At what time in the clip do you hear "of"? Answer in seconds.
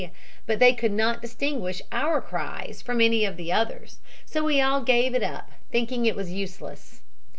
3.23-3.37